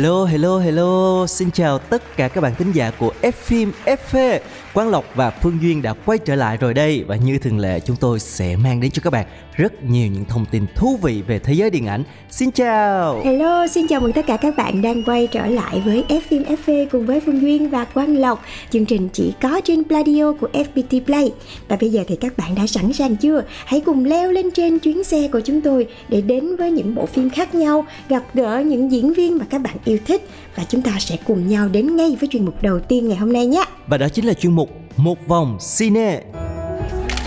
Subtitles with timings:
[0.00, 1.26] Hello, hello, hello.
[1.26, 4.38] Xin chào tất cả các bạn thính giả của F phim FV.
[4.74, 7.80] Quang Lộc và Phương Duyên đã quay trở lại rồi đây và như thường lệ
[7.80, 11.22] chúng tôi sẽ mang đến cho các bạn rất nhiều những thông tin thú vị
[11.26, 12.02] về thế giới điện ảnh.
[12.30, 13.22] Xin chào.
[13.24, 16.42] Hello, xin chào mừng tất cả các bạn đang quay trở lại với F phim
[16.42, 18.42] FV cùng với Phương Duyên và Quang Lộc.
[18.70, 21.32] Chương trình chỉ có trên Pladio của FPT Play.
[21.68, 23.42] Và bây giờ thì các bạn đã sẵn sàng chưa?
[23.64, 27.06] Hãy cùng leo lên trên chuyến xe của chúng tôi để đến với những bộ
[27.06, 30.82] phim khác nhau, gặp gỡ những diễn viên mà các bạn yêu thích và chúng
[30.82, 33.64] ta sẽ cùng nhau đến ngay với chuyên mục đầu tiên ngày hôm nay nhé.
[33.86, 34.69] Và đó chính là chuyên mục
[35.02, 36.20] Một vòng cine.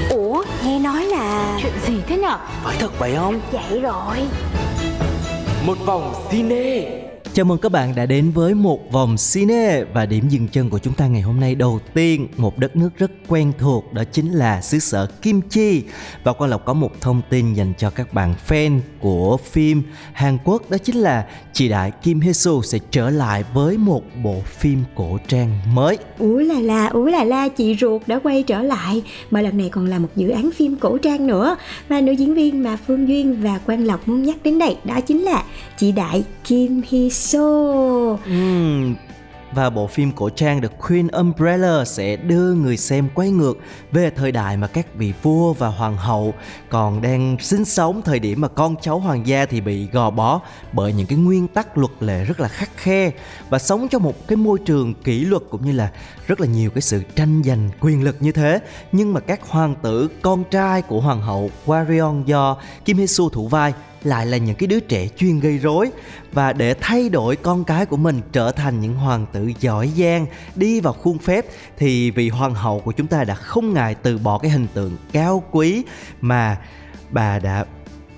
[0.09, 4.17] Ủa, nghe nói là chuyện gì thế nhở phải thật vậy không vậy rồi.
[5.65, 7.02] một vòng cine
[7.35, 10.79] Chào mừng các bạn đã đến với một vòng cine và điểm dừng chân của
[10.79, 11.55] chúng ta ngày hôm nay.
[11.55, 15.83] Đầu tiên một đất nước rất quen thuộc đó chính là xứ sở Kim Chi.
[16.23, 20.37] Và qua Lộc có một thông tin dành cho các bạn fan của phim Hàn
[20.43, 24.41] Quốc đó chính là chị đại Kim Hee Soo sẽ trở lại với một bộ
[24.45, 25.97] phim cổ trang mới.
[26.19, 29.69] Ú là la, ú là la, chị ruột đã quay trở lại Mà lần này
[29.69, 31.55] còn là một dự án phim cổ trang nữa.
[31.87, 35.01] Và nữ diễn viên mà Phương Duyên và Quang Lộc muốn nhắc đến đây Đó
[35.01, 35.43] chính là
[35.77, 38.17] chị đại Kim Hee Soo
[39.51, 43.57] và bộ phim cổ trang The Queen Umbrella sẽ đưa người xem quay ngược
[43.91, 46.33] về thời đại mà các vị vua và hoàng hậu
[46.69, 50.41] còn đang sinh sống, thời điểm mà con cháu hoàng gia thì bị gò bó
[50.71, 53.11] bởi những cái nguyên tắc luật lệ rất là khắc khe
[53.49, 55.91] và sống trong một cái môi trường kỷ luật cũng như là
[56.27, 58.59] rất là nhiều cái sự tranh giành quyền lực như thế.
[58.91, 63.29] Nhưng mà các hoàng tử con trai của hoàng hậu Warion do Kim Hee Soo
[63.31, 65.91] thủ vai lại là những cái đứa trẻ chuyên gây rối.
[66.31, 70.25] Và để thay đổi con cái của mình trở thành những hoàng tử giỏi giang,
[70.55, 71.45] đi vào khuôn phép,
[71.77, 74.97] thì vị hoàng hậu của chúng ta đã không ngại từ bỏ cái hình tượng
[75.11, 75.83] cao quý
[76.21, 76.57] mà
[77.09, 77.65] bà đã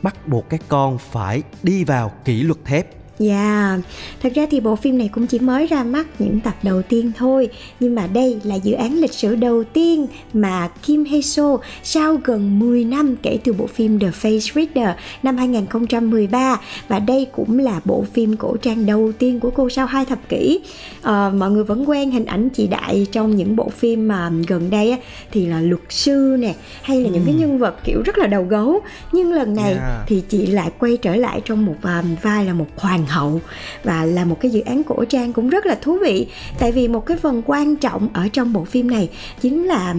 [0.02, 2.88] bắt buộc các con phải đi vào kỷ luật thép.
[3.20, 3.78] Dạ,
[4.22, 7.12] thật ra thì bộ phim này cũng chỉ mới ra mắt những tập đầu tiên
[7.18, 7.50] thôi.
[7.80, 12.18] Nhưng mà đây là dự án lịch sử đầu tiên mà Kim Hye Soo sau
[12.24, 17.60] gần 10 năm kể từ bộ phim The Face Reader năm 2013 Và đây cũng
[17.60, 20.60] là bộ phim cổ trang đầu tiên của cô sau hai thập kỷ.
[21.02, 24.70] Ờ, Mọi người vẫn quen hình ảnh chị Đại trong những bộ phim mà gần
[24.70, 24.98] đây á,
[25.32, 28.44] thì là luật sư nè Hay là những cái nhân vật kiểu rất là đầu
[28.44, 28.80] gấu.
[29.12, 30.08] Nhưng lần này Yeah.
[30.08, 33.42] thì chị lại quay trở lại trong một um, vai là một hoàng hậu.
[33.84, 36.28] Và là một cái dự án cổ trang cũng rất là thú vị
[36.60, 39.10] tại vì một cái phần quan trọng ở trong bộ phim này
[39.42, 39.96] chính là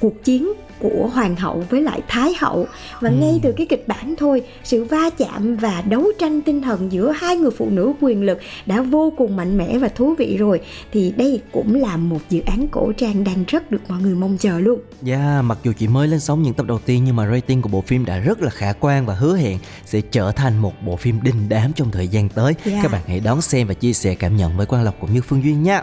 [0.00, 2.66] cuộc chiến của hoàng hậu với lại thái hậu.
[3.00, 6.92] Và ngay từ cái kịch bản thôi sự va chạm và đấu tranh tinh thần
[6.92, 10.36] giữa hai người phụ nữ quyền lực đã vô cùng mạnh mẽ và thú vị
[10.36, 10.60] rồi.
[10.92, 14.36] Thì đây cũng là một dự án cổ trang đang rất được mọi người mong
[14.38, 14.80] chờ luôn.
[15.06, 17.68] Yeah, mặc dù chỉ mới lên sóng những tập đầu tiên nhưng mà rating của
[17.68, 20.96] bộ phim đã rất là khả quan và hứa hẹn sẽ trở thành một bộ
[20.96, 22.41] phim đình đám trong thời gian tới.
[22.44, 22.82] Yeah.
[22.82, 25.20] Các bạn hãy đón xem và chia sẻ cảm nhận với Quang Lộc cũng như
[25.20, 25.82] Phương Duyên nha.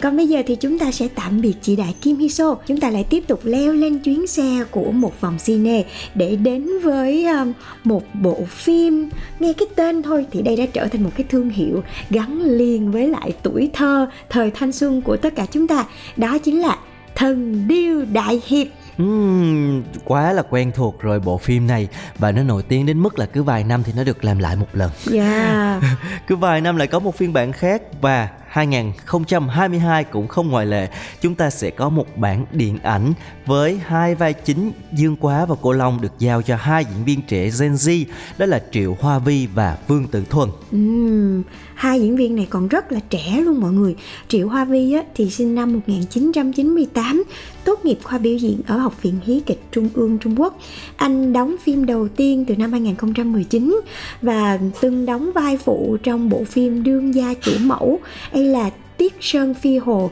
[0.00, 2.80] Còn bây giờ thì chúng ta sẽ tạm biệt chị Đại Kim Hee Soo Chúng
[2.80, 5.84] ta lại tiếp tục leo lên chuyến xe của một vòng cine
[6.14, 7.52] Để đến với um,
[7.84, 9.10] một bộ phim.
[9.38, 12.90] Nghe cái tên thôi thì đây đã trở thành một cái thương hiệu Gắn liền
[12.90, 15.86] với lại tuổi thơ, thời thanh xuân của tất cả chúng ta.
[16.16, 16.78] Đó chính là
[17.14, 18.66] Thần Điêu Đại Hiệp
[19.00, 21.88] Ừm, quá là quen thuộc rồi bộ phim này
[22.18, 24.56] và nó nổi tiếng đến mức là cứ vài năm thì nó được làm lại
[24.56, 24.90] một lần.
[25.12, 25.82] Yeah
[26.26, 30.88] Cứ vài năm lại có một phiên bản khác và 2022 cũng không ngoại lệ.
[31.20, 33.12] Chúng ta sẽ có một bản điện ảnh
[33.46, 37.22] với hai vai chính Dương Quá và Cô Long được giao cho hai diễn viên
[37.22, 38.04] trẻ Gen Z
[38.38, 40.48] đó là Triệu Hoa Vi và Vương Tử Thuần.
[40.76, 41.42] uhm,
[41.74, 43.96] hai diễn viên này còn rất là trẻ luôn mọi người
[44.28, 47.24] Triệu Hoa Vi á, thì sinh năm 1998
[47.64, 50.58] Tốt nghiệp khoa biểu diễn ở Học viện Hí kịch Trung ương Trung Quốc
[50.96, 53.80] Anh đóng phim đầu tiên từ năm 2019
[54.22, 58.00] Và từng đóng vai phụ trong bộ phim Đương gia chủ mẫu
[58.40, 60.10] hay là Tiết Sơn Phi Hồ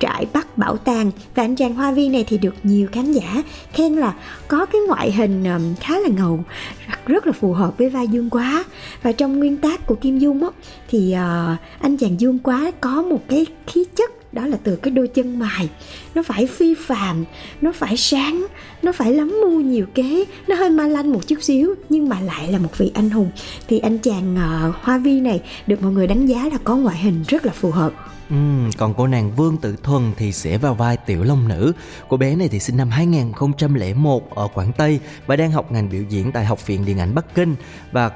[0.00, 1.10] trại Bắc Bảo tàng.
[1.34, 3.42] Và anh chàng Hoa Vi này thì được nhiều khán giả
[3.72, 4.14] khen là
[4.48, 5.44] có cái ngoại hình
[5.80, 6.44] khá là ngầu
[6.88, 8.64] rất, rất là phù hợp với vai Dương Quá.
[9.02, 10.50] Và trong nguyên tác của Kim Dung á
[10.88, 14.90] thì uh, anh chàng Dương Quá có một cái khí chất đó là từ cái
[14.90, 15.68] đôi chân mài.
[16.14, 17.24] Nó phải phi phàm
[17.60, 18.46] nó phải sáng
[18.82, 20.24] nó phải lắm mưu nhiều kế.
[20.48, 23.30] Nó hơi ma lanh một chút xíu nhưng mà lại là một vị anh hùng.
[23.68, 26.98] Thì anh chàng uh, hoa vi này được mọi người đánh giá là có ngoại
[26.98, 27.92] hình rất là phù hợp.
[28.30, 28.36] Ừ,
[28.78, 31.72] còn cô nàng Vương Tử Thuần thì sẽ vào vai Tiểu Long Nữ.
[32.08, 36.02] Cô bé này thì sinh năm 2001 ở Quảng Tây và đang học ngành biểu
[36.08, 37.54] diễn tại Học viện Điện ảnh Bắc Kinh.
[37.92, 38.10] Và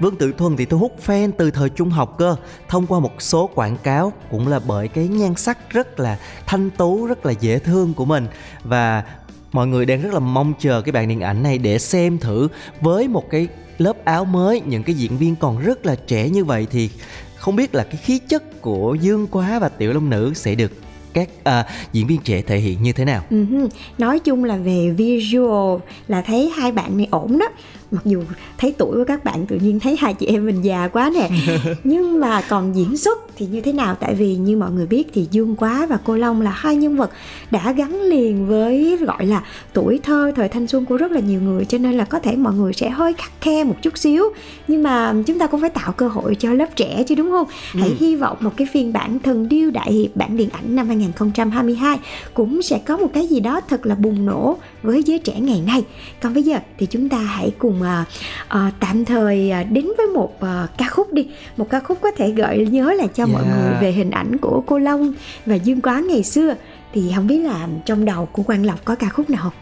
[0.00, 2.36] Vương Tử Thuần thì thu hút fan từ thời trung học cơ
[2.68, 6.70] thông qua một số quảng cáo cũng là bởi cái nhan sắc rất là thanh
[6.70, 8.26] tú rất là dễ thương của mình
[8.64, 9.04] và
[9.52, 12.48] mọi người đang rất là mong chờ cái bản điện ảnh này để xem thử
[12.80, 13.48] với một cái
[13.78, 16.90] lớp áo mới những cái diễn viên còn rất là trẻ như vậy thì
[17.36, 20.72] không biết là cái khí chất của Dương Quá và Tiểu Long Nữ sẽ được
[21.12, 23.24] các à, diễn viên trẻ thể hiện như thế nào?
[23.30, 23.68] Uh-huh.
[23.98, 27.46] Nói chung là về visual là thấy hai bạn này ổn đó
[27.90, 28.22] mặc dù
[28.58, 31.30] thấy tuổi của các bạn tự nhiên thấy hai chị em mình già quá nè.
[31.84, 33.94] Nhưng mà còn diễn xuất thì như thế nào?
[33.94, 36.96] Tại vì như mọi người biết thì dương quá và cô long là hai nhân
[36.96, 37.10] vật
[37.50, 39.42] đã gắn liền với gọi là
[39.72, 41.64] tuổi thơ thời thanh xuân của rất là nhiều người.
[41.64, 44.24] Cho nên là có thể mọi người sẽ hơi khắc khe một chút xíu.
[44.68, 47.46] Nhưng mà chúng ta cũng phải tạo cơ hội cho lớp trẻ chứ đúng không?
[47.74, 47.80] Ừ.
[47.80, 50.86] hãy hy vọng một cái phiên bản thần điêu đại hiệp bản điện ảnh năm
[50.86, 51.98] 2022
[52.34, 55.62] cũng sẽ có một cái gì đó thật là bùng nổ với giới trẻ ngày
[55.66, 55.84] nay.
[56.22, 58.08] Còn bây giờ thì chúng ta hãy cùng uh,
[58.46, 61.28] uh, tạm thời uh, đến với một uh, ca khúc đi.
[61.56, 63.34] Một ca khúc có thể gợi nhớ lại cho yeah.
[63.34, 65.12] mọi người về hình ảnh của cô Long
[65.46, 66.54] và Dương Quá ngày xưa.
[66.92, 69.52] Thì không biết là trong đầu của Quang Lộc có ca khúc nào không?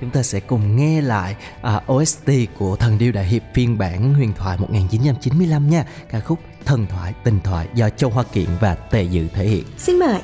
[0.00, 1.36] Chúng ta sẽ cùng nghe lại
[1.76, 5.84] uh, OST của Thần Điêu Đại Hiệp phiên bản huyền thoại 1995 nha.
[6.10, 9.64] Ca khúc Thần Thoại Tình Thoại do Châu Hoa Kiện và Tề Dự thể hiện.
[9.78, 10.20] Xin mời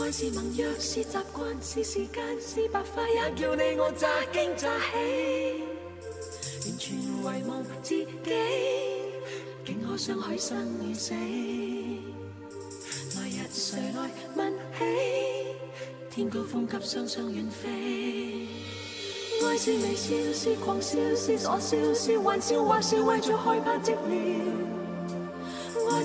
[0.00, 5.64] 愛是盟約，是習慣，是時間，是白髮，也叫你我乍惊乍喜。
[6.66, 8.06] 完全遺忘自己，
[9.64, 11.14] 竟可相许生與死。
[13.16, 14.84] 來日誰來問起？
[16.10, 18.46] 天高風急，雙雙遠飛。
[19.42, 24.67] 愛是微笑，是狂笑，是傻笑，是玩笑，或是為著害怕寂寥。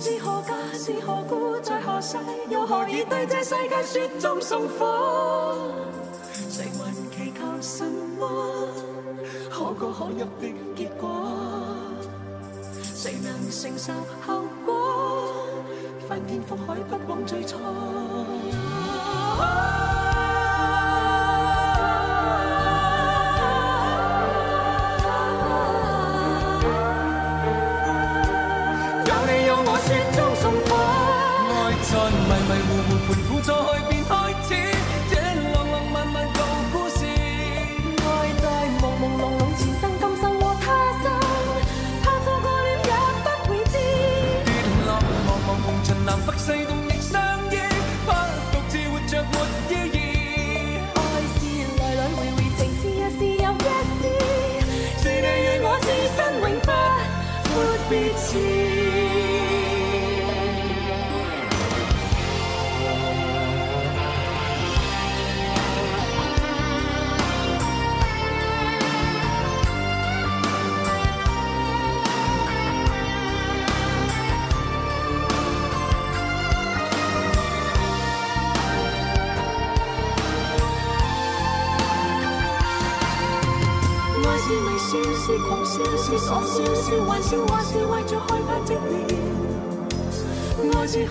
[0.04, 2.18] 愛是何家，是何故，在何世，
[2.50, 5.56] 又何以对这世界雪中送火？
[6.50, 7.86] 谁还祈求什
[8.20, 8.68] 么
[9.50, 10.26] 可歌可泣的
[10.76, 11.10] 结果？
[12.94, 13.94] 谁能承受
[14.28, 15.38] 后果？
[16.10, 17.56] 翻天覆海，不枉最初。
[46.38, 46.83] sendo um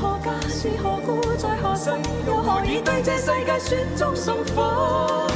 [0.03, 1.91] 何家，是何故，在何世，
[2.27, 5.29] 又何以对这世界雪中送火？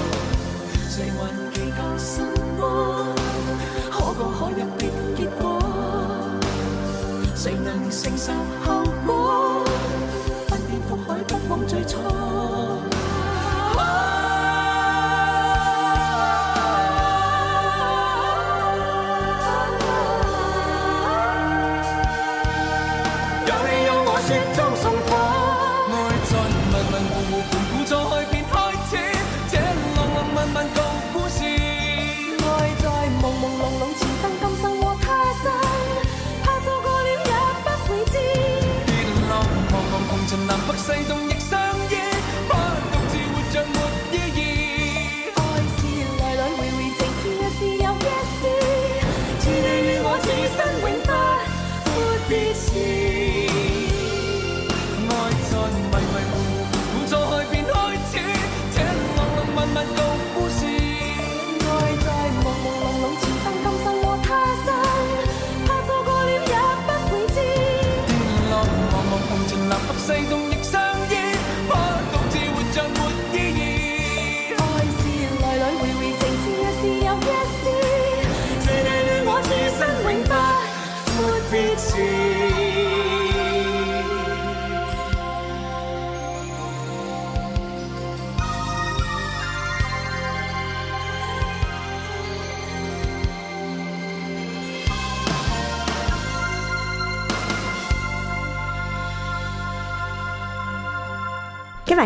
[0.91, 2.21] 谁还祈求什
[2.59, 3.15] 么
[3.93, 4.83] 可歌可泣的
[5.17, 5.61] 结果？
[7.37, 8.33] 谁能承受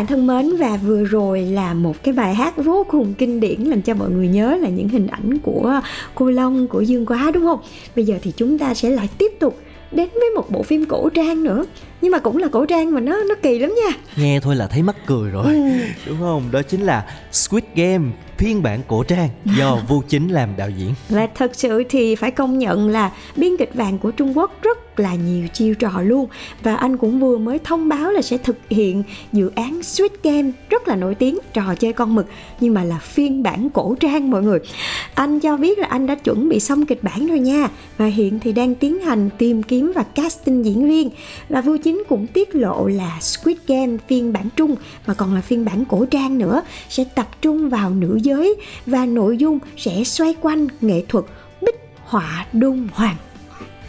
[0.01, 3.61] bạn thân mến, và vừa rồi là một cái bài hát vô cùng kinh điển
[3.61, 5.81] làm cho mọi người nhớ là những hình ảnh của
[6.15, 7.59] cô Long, của Dương Quá, đúng không?
[7.95, 9.57] Bây giờ thì chúng ta sẽ lại tiếp tục
[9.91, 11.65] đến với một bộ phim cổ trang nữa
[12.01, 14.67] nhưng mà cũng là cổ trang mà nó nó kỳ lắm nha nghe thôi là
[14.67, 15.61] thấy mắc cười rồi ừ.
[16.07, 18.05] đúng không đó chính là Squid Game
[18.41, 20.93] phiên bản cổ trang do Vu Chính làm đạo diễn.
[21.09, 24.99] Và thật sự thì phải công nhận là biên kịch vàng của Trung Quốc rất
[24.99, 26.27] là nhiều chiêu trò luôn
[26.63, 29.03] và anh cũng vừa mới thông báo là sẽ thực hiện
[29.33, 32.25] dự án Squid Game rất là nổi tiếng trò chơi con mực
[32.59, 34.59] nhưng mà là phiên bản cổ trang mọi người.
[35.13, 38.39] Anh cho biết là anh đã chuẩn bị xong kịch bản rồi nha và hiện
[38.39, 41.09] thì đang tiến hành tìm kiếm và casting diễn viên
[41.49, 44.75] và Vu Chính cũng tiết lộ là Squid Game phiên bản Trung
[45.07, 48.55] mà còn là phiên bản cổ trang nữa sẽ tập trung vào nữ giới
[48.85, 51.25] và nội dung sẽ xoay quanh nghệ thuật
[51.61, 53.15] bích họa đôn hoàng.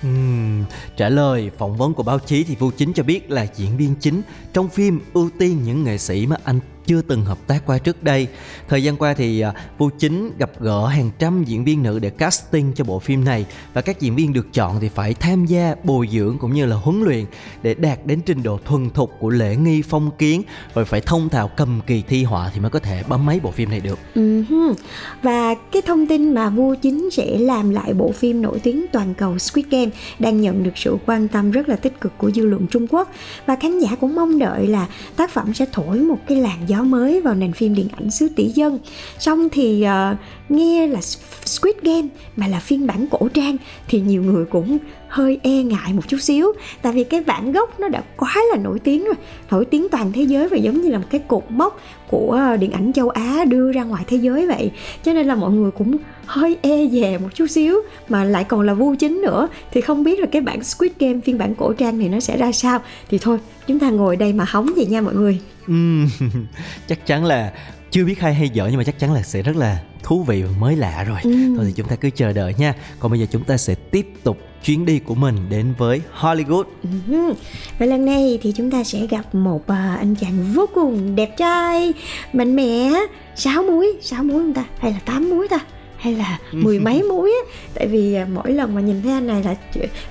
[0.07, 0.65] Uhm,
[0.97, 3.95] trả lời phỏng vấn của báo chí thì vũ Chính cho biết là diễn viên
[4.01, 7.79] chính trong phim ưu tiên những nghệ sĩ mà anh chưa từng hợp tác qua
[7.79, 8.27] trước đây.
[8.69, 12.11] Thời gian qua thì à, Vu Chính gặp gỡ hàng trăm diễn viên nữ để
[12.11, 15.75] casting cho bộ phim này và các diễn viên được chọn thì phải tham gia
[15.85, 17.25] bồi dưỡng cũng như là huấn luyện
[17.63, 20.43] để đạt đến trình độ thuần thục của lễ nghi phong kiến
[20.75, 23.51] rồi phải thông thạo cầm kỳ thi họa thì mới có thể bấm máy bộ
[23.51, 23.99] phim này được.
[24.15, 24.75] Uh-huh.
[25.23, 29.15] Và cái thông tin mà Vu Chính sẽ làm lại bộ phim nổi tiếng toàn
[29.15, 32.47] cầu Squid Game đang nhận được sự quan tâm rất là tích cực của dư
[32.47, 33.11] luận Trung Quốc
[33.47, 34.87] và khán giả cũng mong đợi là
[35.17, 38.29] tác phẩm sẽ thổi một cái làn gió mới vào nền phim điện ảnh xứ
[38.37, 38.79] tỷ dân.
[39.19, 40.17] Xong thì uh,
[40.51, 41.01] nghe là
[41.45, 43.57] Squid Game mà là phiên bản cổ trang
[43.89, 46.53] thì nhiều người cũng hơi e ngại một chút xíu.
[46.83, 49.15] Tại vì cái bản gốc nó đã quá là nổi tiếng rồi
[49.51, 52.57] nổi tiếng toàn thế giới và giống như là một cái cột mốc của ờ,
[52.57, 54.71] điện ảnh châu Á đưa ra ngoài thế giới vậy.
[55.05, 57.77] Cho nên là mọi người cũng hơi e dè một chút xíu
[58.09, 59.49] mà lại còn là vu chính nữa.
[59.73, 62.37] Thì không biết là cái bản Squid Game phiên bản cổ trang này nó sẽ
[62.37, 62.81] ra sao.
[63.11, 65.41] Thì thôi chúng ta ngồi đây mà hóng vậy nha mọi người.
[66.89, 67.53] chắc chắn là
[67.91, 70.43] chưa biết hay hay dở nhưng mà chắc chắn là sẽ rất là thú vị
[70.43, 71.31] và mới lạ rồi ừ.
[71.57, 74.07] thôi thì chúng ta cứ chờ đợi nha còn bây giờ chúng ta sẽ tiếp
[74.23, 76.65] tục chuyến đi của mình đến với Hollywood
[77.09, 77.35] ừ.
[77.79, 81.37] và lần này thì chúng ta sẽ gặp một uh, anh chàng vô cùng đẹp
[81.37, 81.93] trai
[82.33, 82.91] mạnh mẽ
[83.37, 85.59] sáu muối sáu muối không ta hay là tám muối ta
[86.03, 87.53] hay là mười mấy muối á.
[87.75, 89.55] Tại vì à, mỗi lần mà nhìn thấy anh này là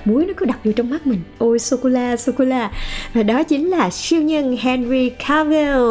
[0.04, 1.20] muối nó cứ đập vô trong mắt mình.
[1.38, 2.70] Ôi sô cô la sô cô la.
[3.14, 5.82] Và đó chính là siêu nhân Henry Cavill.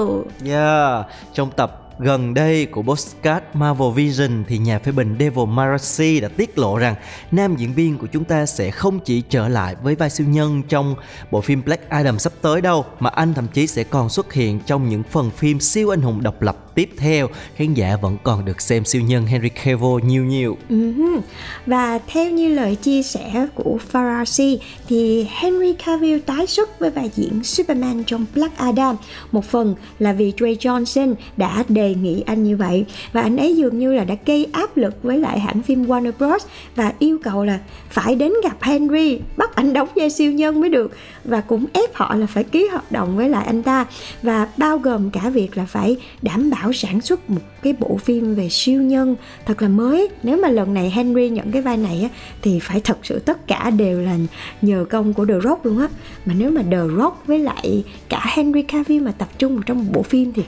[0.45, 1.05] Yeah.
[1.33, 6.27] Trong tập Gần đây của Postcard Marvel Vision thì nhà phê bình Devil Marasi đã
[6.37, 6.95] tiết lộ rằng
[7.31, 10.63] nam diễn viên của chúng ta sẽ không chỉ trở lại với vai siêu nhân
[10.69, 10.95] trong
[11.31, 14.59] bộ phim Black Adam sắp tới đâu mà anh thậm chí sẽ còn xuất hiện
[14.65, 17.27] trong những phần phim siêu anh hùng độc lập tiếp theo.
[17.55, 20.57] Khán giả vẫn còn được xem siêu nhân Henry Cavill nhiều nhiều.
[20.69, 21.19] Uh-huh.
[21.65, 27.09] và theo như lời chia sẻ của Farasi thì Henry Cavill tái xuất với vai
[27.15, 28.95] diễn Superman trong Black Adam.
[29.31, 32.85] Một phần là vì Dwayne Johnson đã đề nghị anh như vậy.
[33.13, 36.11] Và anh ấy dường như là đã gây áp lực với lại hãng phim Warner
[36.19, 36.45] Bros.
[36.75, 37.59] Và yêu cầu là
[37.89, 40.91] phải đến gặp Henry, bắt anh đóng vai siêu nhân mới được.
[41.25, 43.85] Và cũng ép họ là phải ký hợp đồng với lại anh ta.
[44.23, 47.97] Và bao gồm cả việc là phải đảm bảo bảo sản xuất một cái bộ
[47.97, 49.15] phim về siêu nhân
[49.45, 50.09] thật là mới.
[50.23, 52.09] Nếu mà lần này Henry nhận cái vai này á,
[52.41, 54.17] thì phải thật sự tất cả đều là
[54.61, 55.87] nhờ công của The Rock luôn á.
[56.25, 59.77] Mà nếu mà The Rock với lại cả Henry Cavill mà tập trung vào trong
[59.77, 60.43] một bộ phim thì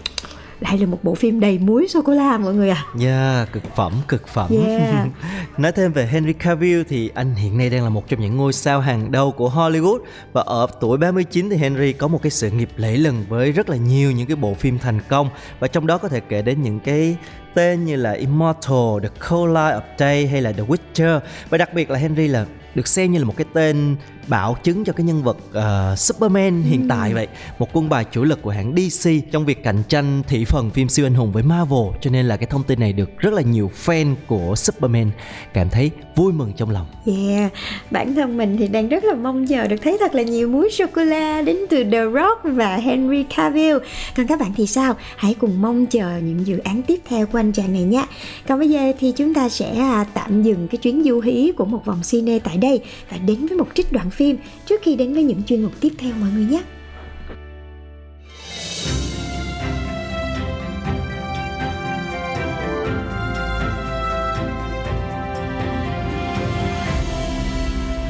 [0.63, 3.75] lại là một bộ phim đầy muối sô cô la mọi người à Yeah, cực
[3.75, 4.49] phẩm, cực phẩm.
[4.67, 5.07] Yeah.
[5.57, 8.53] Nói thêm về Henry Cavill thì anh hiện nay đang là một trong những ngôi
[8.53, 9.99] sao hàng đầu của Hollywood.
[10.33, 13.69] Và ở tuổi 39 thì Henry có một cái sự nghiệp lẫy lừng với rất
[13.69, 15.29] là nhiều những cái bộ phim thành công.
[15.59, 17.15] Và trong đó có thể kể đến những cái
[17.53, 21.19] tên như là Immortal, The Cold Light of Day hay là The Witcher.
[21.49, 23.95] Và đặc biệt là Henry là được xem như là một cái tên
[24.27, 26.85] bảo chứng cho cái nhân vật uh, Superman hiện ừ.
[26.89, 27.27] tại vậy
[27.59, 30.89] một quân bài chủ lực của hãng DC trong việc cạnh tranh thị phần phim
[30.89, 33.41] siêu anh hùng với Marvel cho nên là cái thông tin này được rất là
[33.41, 35.11] nhiều fan của Superman
[35.53, 36.87] cảm thấy vui mừng trong lòng.
[37.05, 37.51] Yeah,
[37.91, 40.69] bản thân mình thì đang rất là mong chờ được thấy thật là nhiều muối
[40.71, 43.77] sô cô la đến từ The Rock và Henry Cavill.
[44.17, 44.95] Còn các bạn thì sao?
[45.15, 48.05] Hãy cùng mong chờ những dự án tiếp theo của anh chàng này nhé.
[48.47, 51.65] Còn bây giờ thì chúng ta sẽ à, tạm dừng cái chuyến du hí của
[51.65, 55.13] một vòng cine tại đây và đến với một trích đoạn phim trước khi đến
[55.13, 56.63] với những chuyên mục tiếp theo mọi người nhé.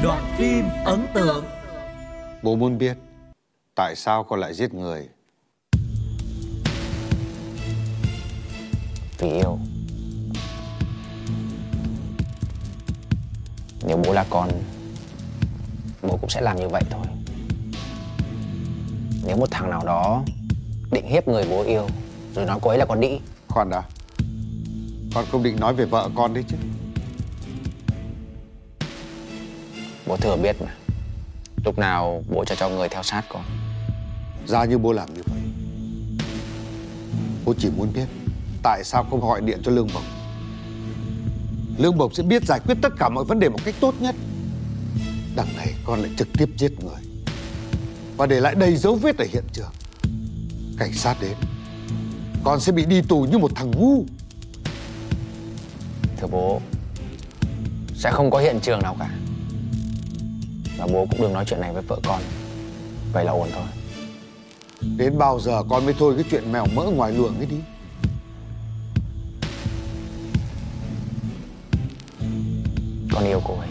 [0.02, 1.44] Đoạn phim ấn tượng.
[2.42, 2.96] Bố muốn biết
[3.74, 5.08] tại sao con lại giết người?
[9.18, 9.58] Vì yêu
[13.86, 14.48] Nếu bố là con
[16.02, 17.06] bố cũng sẽ làm như vậy thôi.
[19.26, 20.22] Nếu một thằng nào đó
[20.90, 21.86] định hiếp người bố yêu
[22.34, 23.18] rồi nói cô ấy là con đĩ.
[23.48, 23.82] Khoan đã.
[25.14, 26.56] Con không định nói về vợ con đấy chứ.
[30.06, 30.74] Bố thừa biết mà.
[31.64, 33.42] Lúc nào bố cho cho người theo sát con.
[34.46, 35.40] Ra như bố làm như vậy
[37.44, 38.06] Bố chỉ muốn biết
[38.62, 40.02] Tại sao không gọi điện cho Lương Bổng
[41.78, 44.14] Lương Bổng sẽ biết giải quyết tất cả mọi vấn đề một cách tốt nhất.
[45.36, 47.02] Đằng này con lại trực tiếp giết người.
[48.16, 49.70] Và để lại đầy dấu vết ở hiện trường.
[50.78, 51.36] Cảnh sát đến.
[52.44, 54.04] Con sẽ bị đi tù như một thằng ngu.
[56.20, 56.60] Thưa bố
[57.94, 59.10] sẽ không có hiện trường nào cả.
[60.78, 62.20] Và bố cũng đừng nói chuyện này với vợ con.
[63.12, 63.66] Vậy là ổn thôi.
[64.96, 67.56] Đến bao giờ con mới thôi cái chuyện mèo mỡ ngoài luồng ấy đi
[73.14, 73.68] con yêu cô ấy.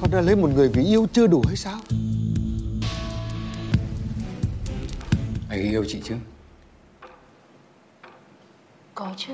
[0.00, 1.78] Con đã lấy một người vì yêu chưa đủ hay sao?
[5.48, 6.14] Anh yêu chị chứ?
[8.94, 9.32] Có chứ.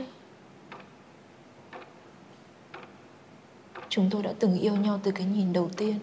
[3.88, 5.98] Chúng tôi đã từng yêu nhau từ cái nhìn đầu tiên.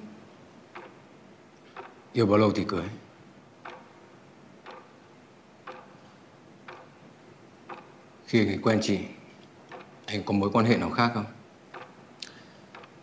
[2.13, 2.85] Yêu bao lâu thì cưới?
[8.25, 8.99] Khi anh ấy quen chị
[10.09, 11.25] Anh có mối quan hệ nào khác không?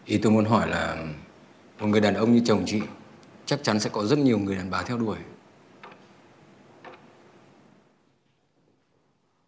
[0.05, 0.97] Ý tôi muốn hỏi là
[1.79, 2.81] Một người đàn ông như chồng chị
[3.47, 5.16] Chắc chắn sẽ có rất nhiều người đàn bà theo đuổi.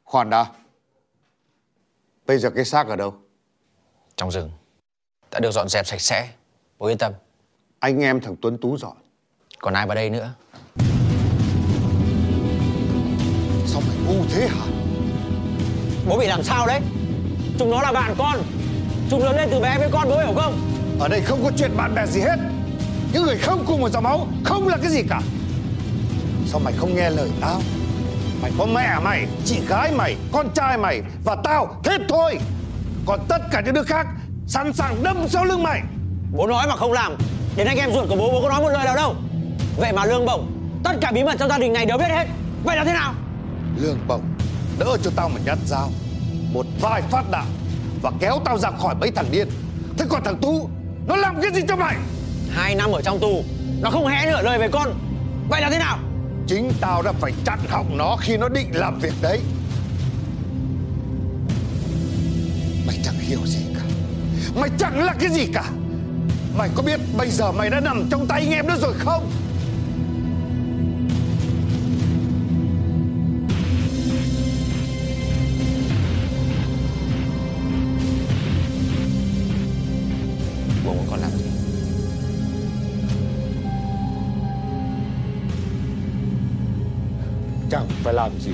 [0.04, 0.46] Khoan đã.
[2.26, 3.14] Bây giờ cái xác ở đâu?
[4.16, 4.50] Trong rừng.
[5.30, 6.28] Đã được dọn dẹp sạch sẽ.
[6.78, 7.12] Bố yên tâm.
[7.78, 8.96] Anh em thằng Tuấn Tú dọn.
[9.58, 10.34] Còn ai vào đây nữa?
[13.66, 14.66] Sao mày ngu thế hả?
[16.08, 16.80] Bố bị làm sao đấy
[17.58, 18.36] chúng nó là bạn con.
[19.10, 20.60] Chúng lớn lên từ bé với con bố hiểu không?
[21.00, 22.36] Ở đây không có chuyện bạn bè gì hết.
[23.12, 25.20] Những người không cùng một dòng máu Không là cái gì cả.
[26.46, 27.60] Sao mày không nghe lời tao?
[28.42, 32.38] Mày có mẹ mày, chị gái mày, con trai mày Và tao, thế thôi.
[33.06, 34.06] Còn tất cả những đứa khác
[34.46, 35.82] Sẵn sàng đâm sau lưng mày.
[36.32, 37.16] Bố nói mà không làm
[37.56, 39.14] đến anh em ruột của bố bố có nói một lời nào đâu.
[39.76, 40.52] Vậy mà lương bổng
[40.84, 42.26] tất cả bí mật trong gia đình này đều biết hết.
[42.64, 43.14] Vậy là thế nào?
[43.76, 44.22] Lương bổng
[44.78, 45.90] Đỡ cho tao một nhát dao
[46.52, 47.46] Một vài phát đạn
[48.02, 49.48] Và kéo tao ra khỏi mấy thằng điên.
[49.98, 50.70] Thế còn thằng Tú
[51.06, 51.96] Nó làm cái gì cho mày?
[52.50, 53.44] Hai năm ở trong tù
[53.80, 54.94] nó không hé nửa lời về con.
[55.48, 55.98] Vậy là thế nào?
[56.46, 59.40] Chính tao đã phải chặn họng nó khi nó định làm việc đấy.
[62.86, 63.82] Mày chẳng hiểu gì cả.
[64.60, 65.64] Mày chẳng là cái gì cả.
[66.56, 69.30] Mày có biết bây giờ mày đã nằm trong tay anh em nó rồi không
[88.08, 88.52] phải làm gì?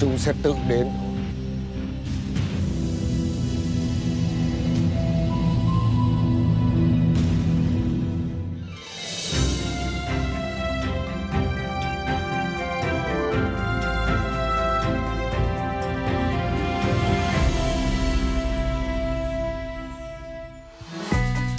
[0.00, 0.86] Chúng sẽ tự đến.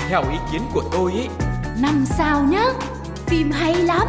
[0.09, 1.27] Theo ý kiến của tôi ý
[1.81, 2.65] Năm sao nhá
[3.27, 4.07] Phim hay lắm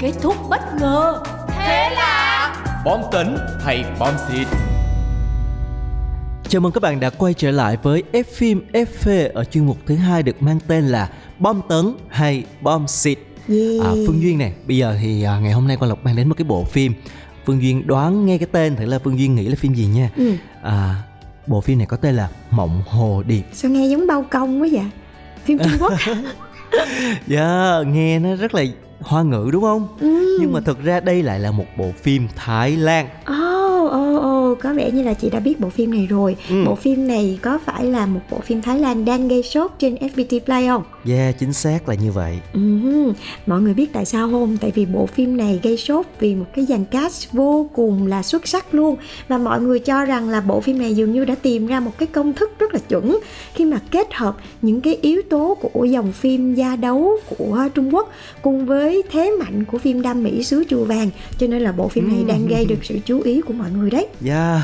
[0.00, 4.46] Kết thúc bất ngờ Thế là Bom tấn hay bom xịt
[6.48, 9.66] Chào mừng các bạn đã quay trở lại với F phim F phê ở chuyên
[9.66, 13.18] mục thứ hai được mang tên là Bom tấn hay bom xịt.
[13.48, 13.84] Yeah.
[13.84, 16.28] À, Phương Duyên này, bây giờ thì à, ngày hôm nay Quang Lộc mang đến
[16.28, 16.92] một cái bộ phim.
[17.46, 20.10] Phương Duyên đoán nghe cái tên thử là Phương Duyên nghĩ là phim gì nha.
[20.16, 20.32] Ừ.
[20.62, 20.94] À,
[21.46, 23.42] bộ phim này có tên là Mộng Hồ Điệp.
[23.52, 24.86] Sao nghe giống bao công quá vậy
[25.44, 25.92] Phim Trung Quốc
[27.28, 28.64] Yeah, nghe nó rất là
[29.00, 29.88] hoa ngữ đúng không?
[30.00, 30.36] Ừ.
[30.40, 33.08] Nhưng mà thực ra đây lại là một bộ phim Thái Lan.
[33.24, 36.36] Ồ, ồ, ồ, có vẻ như là chị đã biết bộ phim này rồi.
[36.50, 36.64] Ừ.
[36.66, 39.94] Bộ phim này có phải là một bộ phim Thái Lan đang gây sốt trên
[39.94, 40.82] FPT Play không?
[41.06, 42.38] Yeah, chính xác là như vậy.
[42.52, 43.12] Ừm,
[43.46, 44.56] Mọi người biết tại sao không?
[44.56, 48.22] Tại vì bộ phim này gây sốt vì một cái dàn cast vô cùng là
[48.22, 48.96] xuất sắc luôn
[49.28, 51.98] Và mọi người cho rằng là bộ phim này dường như đã tìm ra một
[51.98, 53.18] cái công thức rất là chuẩn
[53.54, 57.94] Khi mà kết hợp những cái yếu tố của dòng phim gia đấu của Trung
[57.94, 58.10] Quốc
[58.42, 61.88] Cùng với thế mạnh của phim đam mỹ xứ chùa vàng Cho nên là bộ
[61.88, 64.60] phim này đang gây được sự chú ý của mọi người đấy Yeah,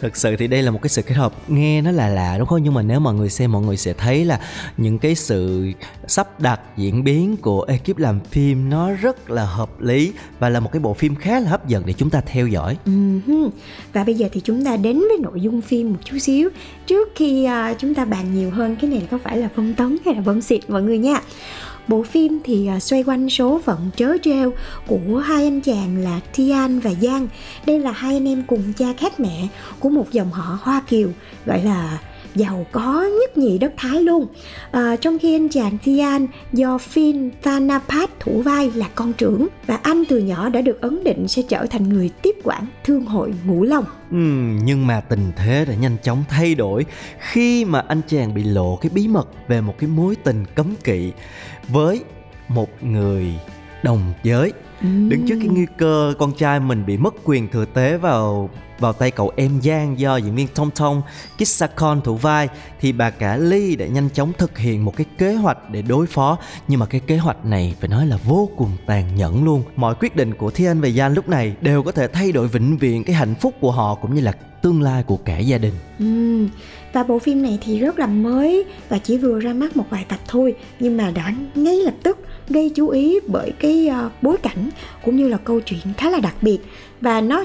[0.00, 2.48] thực sự thì đây là một cái sự kết hợp nghe nó là lạ đúng
[2.48, 2.62] không?
[2.62, 4.40] Nhưng mà nếu mọi người xem mọi người sẽ thấy là
[4.76, 5.72] những cái sự
[6.06, 10.60] sắp đặt diễn biến của ekip làm phim nó rất là hợp lý và là
[10.60, 12.76] một cái bộ phim khá là hấp dẫn để chúng ta theo dõi.
[12.84, 13.50] Ừm,
[13.92, 16.48] Và bây giờ thì chúng ta đến với nội dung phim một chút xíu.
[16.86, 19.96] Trước khi uh, chúng ta bàn nhiều hơn cái này có phải là bom tấn
[20.04, 21.20] hay là bom xịt mọi người nha?
[21.88, 24.52] Bộ phim thì à, xoay quanh số phận trớ trêu
[24.86, 27.28] của hai anh chàng là Tian và Giang
[27.66, 29.48] đây là hai anh em cùng cha khác mẹ
[29.80, 31.08] của một dòng họ Hoa Kiều
[31.46, 31.98] gọi là
[32.34, 34.26] giàu có nhất nhì đất Thái luôn.
[34.70, 39.78] À, trong khi anh chàng Tian do Phin Thanapat thủ vai là con trưởng và
[39.82, 43.32] anh từ nhỏ đã được ấn định sẽ trở thành người tiếp quản thương hội
[43.46, 43.84] ngũ long.
[44.10, 46.86] Ừm, nhưng mà tình thế đã nhanh chóng thay đổi
[47.18, 50.74] khi mà anh chàng bị lộ cái bí mật về một cái mối tình cấm
[50.84, 51.12] kỵ
[51.68, 52.00] với
[52.48, 53.34] một người
[53.82, 54.52] đồng giới.
[54.80, 58.92] Đứng trước cái nguy cơ con trai mình bị mất quyền thừa tế vào vào
[58.92, 61.02] tay cậu em Giang do diễn viên thông thông
[61.38, 62.48] Kissakon thủ vai
[62.80, 66.06] thì bà cả Ly đã nhanh chóng thực hiện một cái kế hoạch để đối
[66.06, 66.38] phó.
[66.68, 69.62] Nhưng mà cái kế hoạch này phải nói là vô cùng tàn nhẫn luôn.
[69.76, 72.76] Mọi quyết định của Thiên và Giang lúc này đều có thể thay đổi vĩnh
[72.78, 75.74] viễn cái hạnh phúc của họ cũng như là tương lai của cả gia đình.
[75.98, 76.46] Ừ,
[76.92, 80.04] Và bộ phim này thì rất là mới và chỉ vừa ra mắt một vài
[80.08, 84.36] tập thôi nhưng mà đã ngay lập tức gây chú ý bởi cái uh, bối
[84.36, 84.70] cảnh
[85.04, 86.58] cũng như là câu chuyện khá là đặc biệt.
[87.00, 87.44] Và nó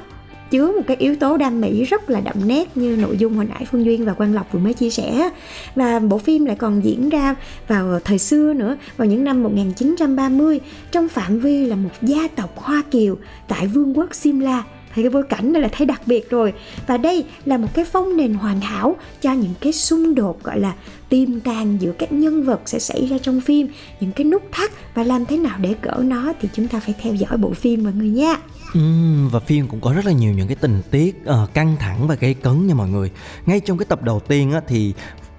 [0.53, 3.45] chứa một cái yếu tố đam mỹ rất là đậm nét như nội dung hồi
[3.45, 5.29] nãy Phương Duyên và Quang Lộc vừa mới chia sẻ.
[5.75, 7.35] Và bộ phim lại còn diễn ra
[7.67, 10.59] vào thời xưa nữa, vào những năm 1930
[10.91, 14.63] trong phạm vi là một gia tộc Hoa Kiều tại vương quốc Simla
[14.95, 16.53] thì cái bối cảnh đây là thấy đặc biệt rồi.
[16.87, 20.59] Và đây là một cái phong nền hoàn hảo cho những cái xung đột gọi
[20.59, 20.73] là
[21.09, 23.67] tiềm tàng giữa các nhân vật sẽ xảy ra trong phim
[23.99, 26.93] những cái nút thắt và làm thế nào để gỡ nó thì chúng ta phải
[27.01, 28.35] theo dõi bộ phim mọi người nha.
[28.77, 32.07] Uhm, và phim cũng có rất là nhiều những cái tình tiết uh, căng thẳng
[32.07, 33.11] và gây cấn nha mọi người.
[33.45, 34.93] Ngay trong cái tập đầu tiên á, thì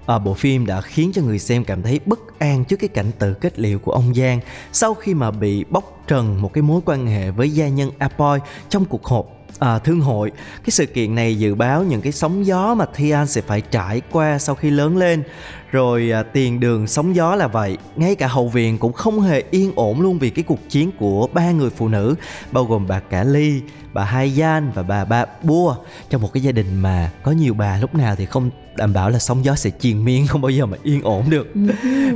[0.05, 3.11] ờ, bộ phim đã khiến cho người xem cảm thấy bất an trước cái cảnh
[3.19, 4.39] tự kết liễu của ông Giang.
[4.71, 8.39] Sau khi mà bị bóc trần một cái mối quan hệ với gia nhân Apoy
[8.69, 10.31] trong cuộc họp à, thương hội.
[10.63, 14.01] Cái sự kiện này dự báo những cái sóng gió mà Thian sẽ phải trải
[14.11, 15.23] qua sau khi lớn lên.
[15.71, 17.77] Rồi à, tiền đường sóng gió là vậy.
[17.95, 21.27] Ngay cả hậu viện cũng không hề yên ổn luôn vì cái cuộc chiến của
[21.33, 22.15] ba người phụ nữ
[22.51, 23.61] bao gồm bà cả ly
[23.95, 25.75] bà hai gian và bà ba bua.
[26.09, 29.09] Trong một cái gia đình mà có nhiều bà lúc nào thì không đảm bảo
[29.09, 31.47] là sóng gió sẽ triền miên không bao giờ mà yên ổn được.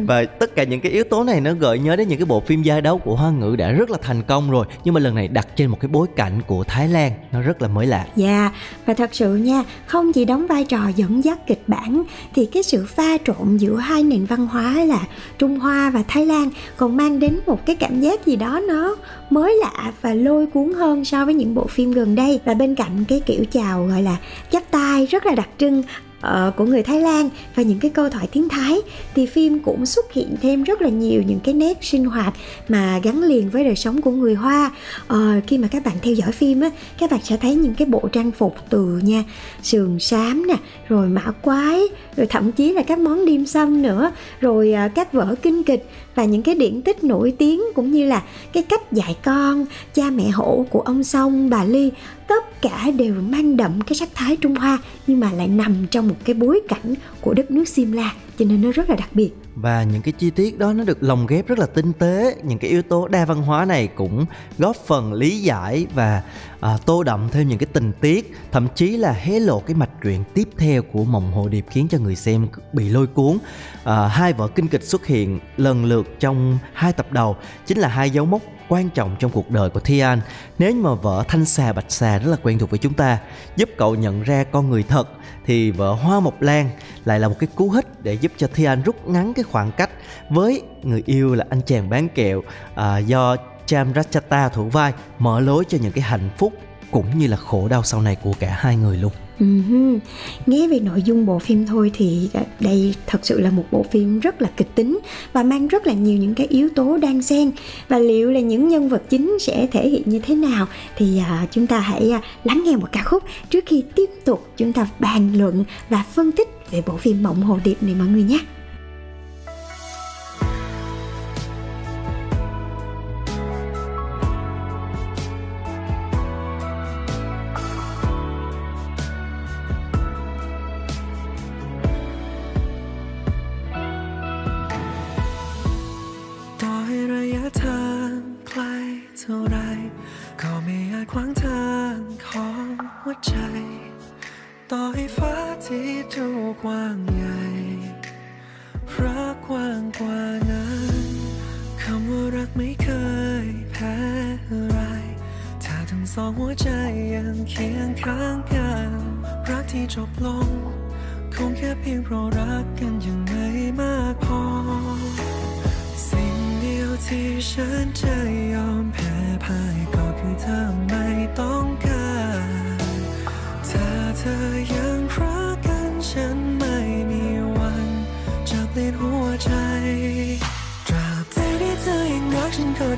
[0.08, 2.40] Và tất cả những cái yếu tố này nó gợi nhớ đến những cái bộ
[2.40, 5.16] phim giai đấu của hoa ngữ đã rất là thành công rồi nhưng mà lần
[5.16, 8.06] này đặt trên một cái bối cảnh của thái lan nó rất là mới lạ.
[8.16, 8.52] Dạ,
[8.86, 12.04] và thật sự nha, không chỉ đóng vai trò dẫn dắt kịch bản
[12.36, 15.02] thì cái sự pha trộn giữa hai nền văn hóa là
[15.38, 18.96] Trung Hoa và Thái Lan còn mang đến một cái cảm giác gì đó nó
[19.30, 22.40] mới lạ và lôi cuốn hơn so với những bộ phim gần đây.
[22.46, 24.18] Và bên cạnh cái kiểu chào gọi là
[24.52, 25.84] chắp tay rất là đặc trưng
[26.22, 28.78] Ờ, của người Thái Lan và những cái câu thoại tiếng Thái
[29.16, 32.34] thì phim cũng xuất hiện thêm rất là nhiều những cái nét sinh hoạt
[32.70, 34.72] mà gắn liền với đời sống của người Hoa.
[35.08, 37.86] Ờ, khi mà các bạn theo dõi phim á các bạn sẽ thấy những cái
[37.86, 39.24] bộ trang phục từ nha
[39.64, 40.56] sườn xám nè
[40.90, 41.82] rồi mã quái
[42.18, 45.90] rồi thậm chí là các món điêm sâm nữa rồi à, các vở kinh kịch
[46.16, 50.04] và những cái điển tích nổi tiếng cũng như là cái cách dạy con cha
[50.10, 51.92] mẹ hổ của ông sông bà ly
[52.30, 56.08] tất cả đều mang đậm cái sắc thái trung hoa nhưng mà lại nằm trong
[56.08, 59.30] một cái bối cảnh của đất nước simla, cho nên nó rất là đặc biệt
[59.56, 62.36] và những cái chi tiết đó nó được lồng ghép rất là tinh tế.
[62.44, 64.26] Những cái yếu tố đa văn hóa này cũng
[64.58, 66.24] góp phần lý giải và
[66.60, 70.02] à, tô đậm thêm những cái tình tiết thậm chí là hé lộ cái mạch
[70.02, 73.38] truyện tiếp theo của mộng hồ điệp khiến cho người xem bị lôi cuốn.
[73.84, 77.36] À, hai vở kinh kịch xuất hiện lần lượt trong hai tập đầu
[77.66, 80.22] chính là hai dấu mốc quan trọng trong cuộc đời của Thian
[80.60, 83.20] nếu như mà vợ Thanh Xà Bạch Xà rất là quen thuộc với chúng ta
[83.56, 85.10] giúp cậu nhận ra con người thật
[85.50, 86.70] thì vợ Hoa Mộc Lan
[87.06, 89.90] lại là một cái cú hích để giúp cho Thian rút ngắn cái khoảng cách
[90.30, 92.44] với người yêu là anh chàng bán kẹo
[92.76, 93.36] à, do
[93.66, 96.54] Cham Ratchata thủ vai mở lối cho những cái hạnh phúc
[96.92, 99.12] cũng như là khổ đau sau này của cả hai người luôn.
[99.40, 100.00] Ừm,
[100.46, 104.20] Nghe về nội dung bộ phim thôi thì đây thật sự là một bộ phim
[104.20, 105.00] rất là kịch tính
[105.34, 107.52] và mang rất là nhiều những cái yếu tố đan xen
[107.88, 111.52] và liệu là những nhân vật chính sẽ thể hiện như thế nào thì uh,
[111.52, 114.88] chúng ta hãy uh, lắng nghe một ca khúc trước khi tiếp tục chúng ta
[115.00, 118.40] bàn luận và phân tích về bộ phim Mộng Hồ Điệp này mọi người nhé."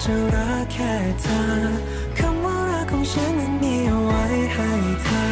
[0.05, 1.43] จะรักแค่เธอ
[2.17, 4.71] คำว่ารักของฉันนั้นมีเอาไว้ให้
[5.03, 5.25] เธอ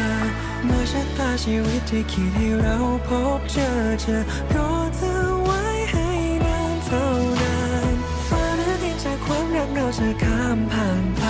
[0.64, 4.16] เมื่อชะตาชีวิตที่คิดให้เราพบเจอเจอ
[4.52, 6.08] ก็เธอไว้ให้
[6.44, 7.04] นานเท่า
[7.40, 7.58] นา
[7.92, 7.94] น
[8.28, 11.24] ฟ้าหรือดินจากความรักเราจะข้ามผ่านไป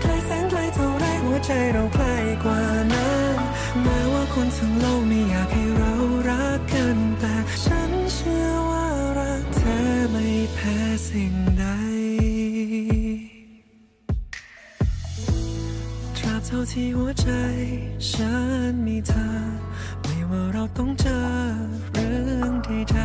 [0.00, 2.62] ไกลแสนไกลเท่าไรหัวใจเราใกล้กว่า
[2.94, 3.36] นั้น
[3.82, 5.92] แม้ว่าคนทั้งโลกไม่อยากให้เรา
[6.28, 8.86] รักกันแต่ฉันเชื่อว่า
[9.18, 9.78] รักเธอ
[10.10, 10.76] ไม่แพ้
[11.08, 11.34] สิ่ง
[16.54, 17.28] ท่าที่หัวใจ
[18.10, 18.34] ฉั
[18.70, 19.28] นมีเธอ
[20.02, 21.18] ไม่ว่าเราต้องเจอ
[21.92, 22.98] เรื่องใด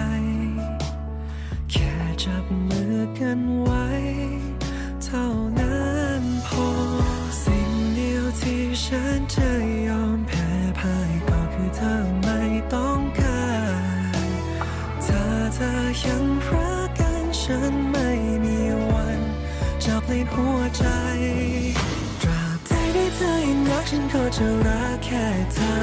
[0.94, 3.86] ๆแค่จับมือกันไว้
[5.04, 5.28] เท่า
[5.60, 5.86] นั้
[6.22, 6.68] นพอ
[7.44, 9.50] สิ่งเดียวที่ฉันจะ
[9.88, 12.40] ยอมแพ้พ่ายก็คือเธอไม่
[12.74, 13.46] ต้องกา
[14.20, 14.30] ร
[15.06, 15.72] ถ้าเธอ
[16.04, 18.10] ยังรักกันฉันไม่
[18.44, 18.58] มี
[18.92, 19.22] วัน
[19.84, 20.86] จะเลยนหัวใจ
[23.92, 25.76] ฉันก็จะรักแค่เธอ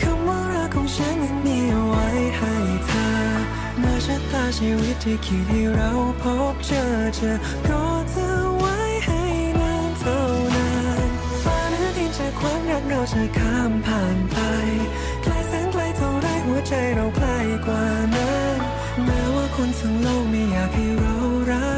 [0.00, 2.54] คำว่ารักของฉันนั้นมีเอาไว้ให้
[2.86, 3.08] เธอ
[3.78, 5.90] เมื่อชะตาชีวิตที่คิดให้เรา
[6.22, 6.84] พบเจอ
[7.16, 7.36] เจอ
[7.68, 9.22] ก็เธอไว้ให้
[9.60, 10.18] นานเท่า
[10.54, 10.70] นา
[11.06, 11.08] น
[11.42, 14.36] ฟ้าหรือดินจากความรักเราจะข้ามผ่านไป
[15.22, 18.58] ไกลแสนไกลเท่าไรหัวใจเราใกล้กว่านั้น
[19.04, 21.14] แม้ว่าคนทั้งโลกไม่อยากให้เรา
[21.52, 21.70] รั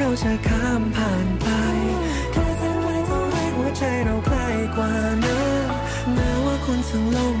[0.00, 1.48] เราจะข้ามผ่านไป
[2.32, 4.92] ไกลแสนไกลเท่าไรหัวใจเราใกล้กว่า
[5.24, 5.68] นั้น
[6.14, 7.34] แม้ว่าคนทั้งโลก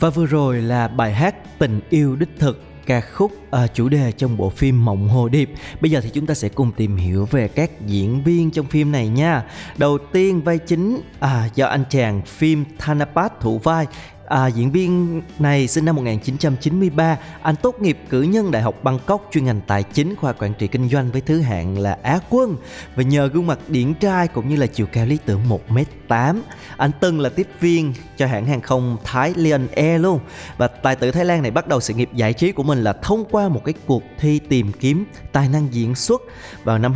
[0.00, 4.12] Và vừa rồi là bài hát Tình yêu đích thực ca khúc à, chủ đề
[4.12, 5.50] trong bộ phim Mộng Hồ Điệp.
[5.80, 8.92] Bây giờ thì chúng ta sẽ cùng tìm hiểu về các diễn viên trong phim
[8.92, 9.44] này nha.
[9.76, 13.86] Đầu tiên vai chính à, do anh chàng phim Thanapat thủ vai
[14.30, 19.28] À, diễn viên này sinh năm 1993, anh tốt nghiệp cử nhân Đại học Bangkok
[19.32, 22.56] chuyên ngành tài chính khoa quản trị kinh doanh với thứ hạng là Á quân.
[22.96, 26.40] Và nhờ gương mặt điển trai cũng như là chiều cao lý tưởng 1m8,
[26.76, 30.20] anh từng là tiếp viên cho hãng hàng không Thái Lion Air luôn.
[30.56, 32.92] Và tài tử Thái Lan này bắt đầu sự nghiệp giải trí của mình là
[32.92, 36.22] thông qua một cái cuộc thi tìm kiếm tài năng diễn xuất
[36.64, 36.94] vào năm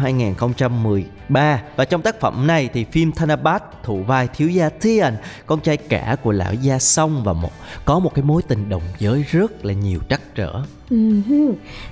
[1.28, 1.62] 3.
[1.76, 5.76] Và trong tác phẩm này thì phim Thanabat thủ vai thiếu gia Tian, con trai
[5.76, 7.52] cả của lão gia Song và một
[7.84, 10.62] có một cái mối tình đồng giới rất là nhiều trắc trở.
[10.90, 11.22] Ừ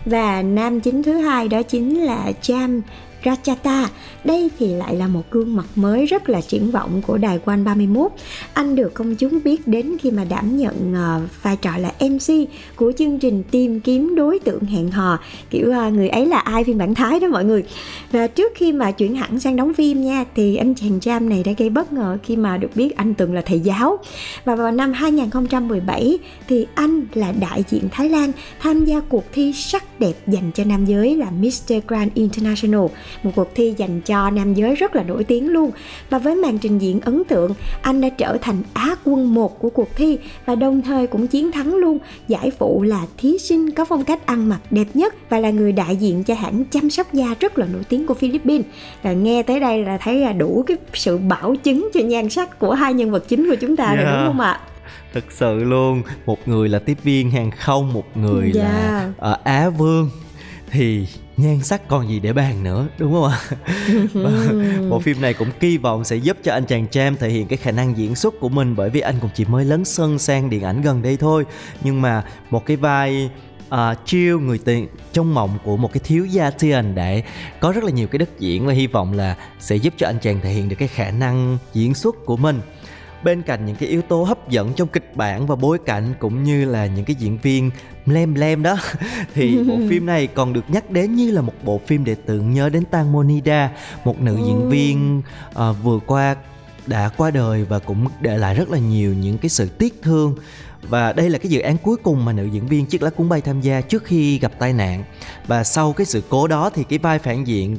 [0.07, 2.83] và nam chính thứ hai đó chính là Cham
[3.25, 3.89] Rachata.
[4.25, 7.57] Đây thì lại là một gương mặt mới rất là triển vọng của đài One
[7.57, 8.13] 31.
[8.55, 12.49] Anh được công chúng biết đến khi mà đảm nhận ờ, vai trò là MC
[12.77, 15.19] của chương trình tìm kiếm đối tượng hẹn hò.
[15.51, 17.65] Kiểu ờ, người ấy là ai phiên bản Thái đó mọi người.
[18.13, 21.43] Và trước khi mà chuyển hẳn sang đóng phim nha thì anh chàng Jam này
[21.45, 23.99] đã gây bất ngờ khi mà được biết anh từng là thầy giáo.
[24.45, 29.53] Và vào năm 2017 thì anh là đại diện Thái Lan tham gia cuộc thi
[29.53, 31.75] sắc đẹp dành cho nam giới là Mr.
[31.89, 32.87] Grand International,
[33.23, 35.71] một cuộc thi dành cho nam giới rất là nổi tiếng luôn.
[36.11, 39.71] Và với màn trình diễn ấn tượng, anh đã trở thành Á quân 1 của
[39.71, 41.99] cuộc thi và đồng thời cũng chiến thắng luôn
[42.29, 45.73] giải phụ là thí sinh có phong cách ăn mặc đẹp nhất và là người
[45.73, 48.67] đại diện cho hãng chăm sóc da rất là nổi tiếng của Philippines.
[49.03, 52.59] Và nghe tới đây là thấy là đủ cái sự bảo chứng cho nhan sắc
[52.59, 54.17] của hai nhân vật chính của chúng ta rồi Yeah.
[54.19, 54.61] đúng không ạ?
[55.15, 59.13] Thực sự luôn, một người là tiếp viên hàng không, một người là Dạ.
[59.19, 60.11] ờ, Á vương
[60.71, 63.39] thì nhan sắc còn gì để bàn nữa đúng không ạ?
[64.91, 67.57] Bộ phim này cũng kỳ vọng sẽ giúp cho anh chàng Jam thể hiện cái
[67.57, 70.51] khả năng diễn xuất của mình bởi vì anh cũng chỉ mới lấn sân sang
[70.51, 71.45] điện ảnh gần đây thôi.
[71.85, 73.31] Nhưng mà một cái vai
[73.69, 77.23] à, chiêu người tiền trong mộng của một cái thiếu gia Tian để
[77.61, 80.19] có rất là nhiều cái đất diễn và hy vọng là sẽ giúp cho anh
[80.23, 82.61] chàng thể hiện được cái khả năng diễn xuất của mình
[83.25, 86.45] bên cạnh những cái yếu tố hấp dẫn trong kịch bản và bối cảnh cũng
[86.45, 87.71] như là những cái diễn viên
[88.07, 88.77] lem lem đó
[89.35, 92.55] thì bộ phim này còn được nhắc đến như là một bộ phim để tưởng
[92.55, 93.71] nhớ đến Tang Monida
[94.05, 96.37] một nữ diễn viên uh, vừa qua
[96.87, 100.35] đã qua đời và cũng để lại rất là nhiều những cái sự tiếc thương.
[100.89, 103.29] Và đây là cái dự án cuối cùng mà nữ diễn viên chiếc lá cuốn
[103.29, 105.05] bay tham gia trước khi gặp tai nạn.
[105.47, 107.79] Và sau cái sự cố đó thì cái vai phản diện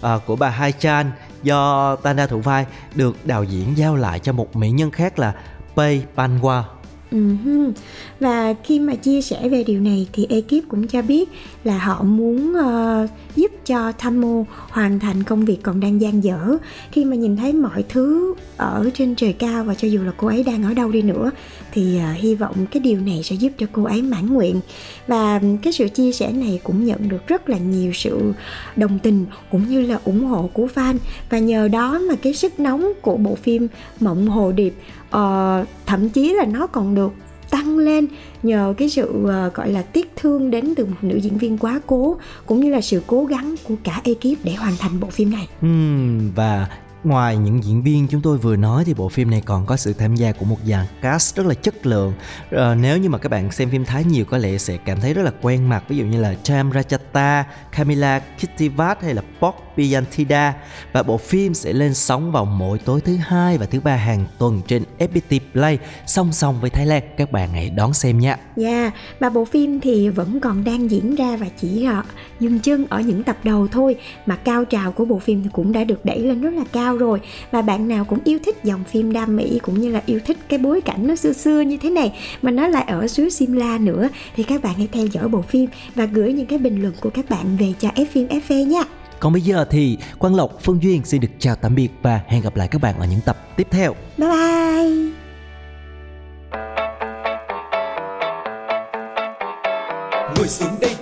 [0.00, 1.10] uh, của bà Hai Chan
[1.42, 5.34] do Tana thủ vai được đạo diễn giao lại cho một mỹ nhân khác là
[5.76, 6.62] Pei Panwa
[7.12, 7.72] Uh-huh.
[8.20, 11.28] Và khi mà chia sẻ về điều này thì ekip cũng cho biết
[11.64, 16.56] là họ muốn uh, giúp cho Tamo hoàn thành công việc còn đang dang dở.
[16.92, 20.28] Khi mà nhìn thấy mọi thứ ở trên trời cao và cho dù là cô
[20.28, 21.30] ấy đang ở đâu đi nữa
[21.72, 24.60] thì uh, hy vọng cái điều này sẽ giúp cho cô ấy mãn nguyện.
[25.06, 28.32] Và cái sự chia sẻ này cũng nhận được rất là nhiều sự
[28.76, 30.96] đồng tình cũng như là ủng hộ của fan.
[31.30, 33.68] Và nhờ đó mà cái sức nóng của bộ phim
[34.00, 34.74] Mộng Hồ Điệp
[35.16, 37.12] uh, thậm chí là nó còn được
[37.50, 38.06] tăng lên
[38.42, 41.80] nhờ cái sự uh, gọi là tiếc thương đến từ một nữ diễn viên quá
[41.86, 45.30] cố cũng như là sự cố gắng của cả ekip để hoàn thành bộ phim
[45.30, 45.48] này.
[45.66, 46.68] Uhm, và
[47.04, 49.92] Ngoài những diễn viên chúng tôi vừa nói thì bộ phim này còn có sự
[49.92, 52.12] tham gia của một dàn cast rất là chất lượng.
[52.50, 55.14] À, nếu như mà các bạn xem phim Thái nhiều có lẽ sẽ cảm thấy
[55.14, 59.72] rất là quen mặt ví dụ như là Cham Rachata, Camila Kittivat hay là Pok
[59.76, 60.54] Piyantida
[60.92, 64.24] và bộ phim sẽ lên sóng vào mỗi tối thứ hai và thứ ba hàng
[64.38, 67.02] tuần trên FPT Play song song với Thái Lan.
[67.16, 68.36] Các bạn hãy đón xem nha.
[68.56, 72.02] Dạ, yeah, và bộ phim thì vẫn còn đang diễn ra và chỉ ờ,
[72.40, 75.72] dừng chân ở những tập đầu thôi mà cao trào của bộ phim thì cũng
[75.72, 78.84] đã được đẩy lên rất là cao rồi và bạn nào cũng yêu thích dòng
[78.84, 81.76] phim đam mỹ cũng như là yêu thích cái bối cảnh nó xưa xưa như
[81.76, 85.28] thế này mà nó lại ở xứ Simla nữa thì các bạn hãy theo dõi
[85.28, 88.28] bộ phim và gửi những cái bình luận của các bạn về cho F phim
[88.28, 88.82] FV nha.
[89.20, 92.42] Còn bây giờ thì Quang Lộc, Phương Duyên xin được chào tạm biệt và hẹn
[92.42, 93.94] gặp lại các bạn ở những tập tiếp theo.
[94.18, 95.12] Bye bye.
[100.36, 101.01] Ngồi xuống đây